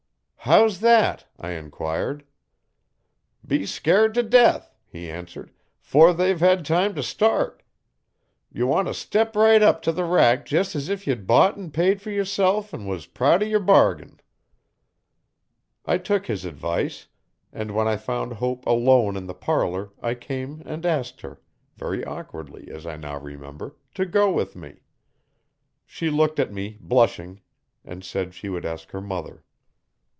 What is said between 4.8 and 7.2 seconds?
he answered,' 'fore they've hed time t'